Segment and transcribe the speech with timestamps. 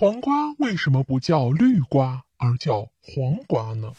[0.00, 3.92] 黄瓜为什么不叫绿瓜，而叫黄瓜呢？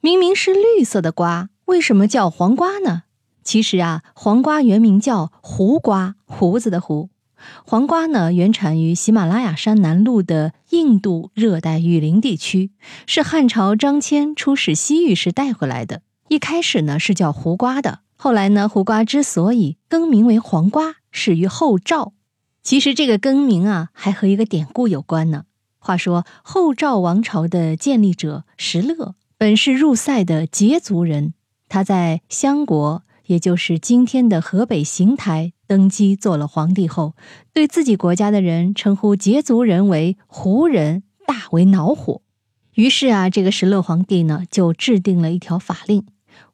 [0.00, 3.02] 明明是绿色的瓜，为什么叫黄瓜呢？
[3.42, 7.10] 其实啊，黄瓜原名叫胡瓜，胡子的胡。
[7.64, 12.70] 黄瓜呢，原产于喜马拉雅山南麓的印度热带雨林地区，
[13.04, 16.02] 是汉朝张骞出使西域时带回来的。
[16.28, 22.12] 一开始呢是叫胡瓜的，后来呢胡瓜之所以更名为黄瓜，始于后赵。
[22.66, 25.44] 其实这个更名啊，还和一个典故有关呢。
[25.78, 31.32] 话说后赵王朝的建立者石勒，本是入塞的羯族人，
[31.68, 35.52] 他在襄国，也就是今天的河北邢台。
[35.68, 37.14] 登基做了皇帝后，
[37.52, 42.22] 对自己国家的人称呼羯族人为胡人，大为恼火。
[42.74, 46.04] 于是啊，这个石勒皇帝呢，就制定了一条法令：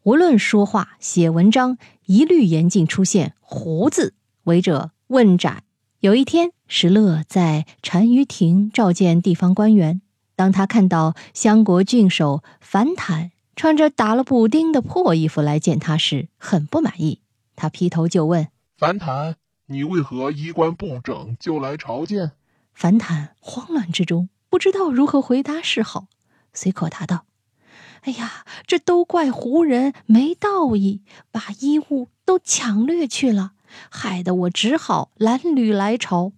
[0.03, 4.12] 无论说话、写文章，一律严禁出现“胡”字，
[4.45, 5.62] 违者问斩。
[6.02, 10.02] 有一天，石勒在单于庭召见地方官员，
[10.34, 17.20] 当他看到襄国郡守樊坦穿着打了补丁的破衣服来见他时，很不满意。
[17.55, 18.48] 他劈头就问。
[18.77, 19.36] 樊坦，
[19.67, 22.33] 你为何衣冠不整就来朝见？
[22.75, 26.09] 樊坦慌乱之中，不知道如何回答是好，
[26.53, 27.27] 随口答道
[28.03, 33.53] ：“哎呀，这都怪胡人没道义，把衣物都抢掠去了，
[33.91, 36.33] 害得我只好蓝履来朝。”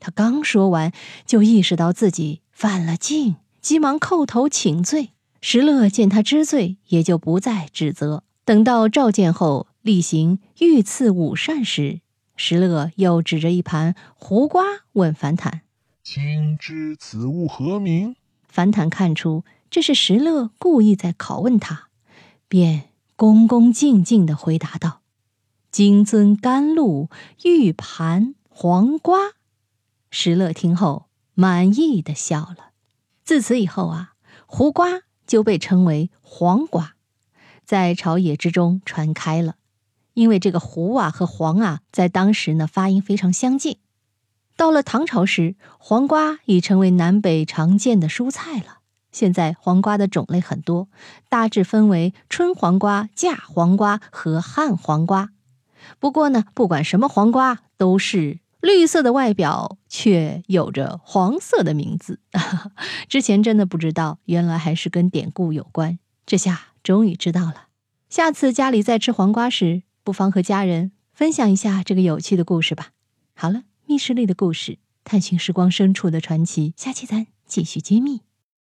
[0.00, 0.92] 他刚说完，
[1.24, 5.10] 就意识到自己犯了禁，急忙叩头请罪。
[5.40, 8.24] 石勒见他知罪，也就不再指责。
[8.44, 9.66] 等到召见后。
[9.84, 12.00] 例行御赐午膳时，
[12.36, 14.64] 石勒又指着一盘胡瓜
[14.94, 15.60] 问樊坦
[16.02, 18.16] ：“请知此物何名？”
[18.48, 21.88] 樊坦看出这是石勒故意在拷问他，
[22.48, 25.02] 便恭恭敬敬地回答道
[25.74, 27.10] ：“金樽甘露
[27.42, 29.18] 玉盘黄瓜。”
[30.08, 32.70] 石勒听后满意的笑了。
[33.24, 34.12] 自此以后啊，
[34.46, 36.94] 胡瓜就被称为黄瓜，
[37.64, 39.56] 在朝野之中传开了。
[40.12, 43.78] 因为这个“胡”啊和“黄”啊，在当时呢发音非常相近。
[44.56, 48.78] 到了唐朝时，黄瓜已成为南北常见的蔬菜了。
[49.10, 50.86] 现在黄瓜的种类很多，
[51.28, 55.30] 大致分为春黄瓜、架黄瓜和旱黄瓜。
[55.98, 62.20] 不过呢，不管什么黄瓜，都是绿色的外表，却有着黄色的名字。
[63.08, 65.98] 之前真的不知道，原来还是跟典故有关。
[66.26, 67.68] 这下终于知道了。
[68.08, 72.90] 下次家里再吃黄瓜时，不妨和家人分享一下这个有趣的故事吧。
[73.34, 78.22] 好了，密室里的故事，探寻时光深处的传奇，下期咱继续揭秘。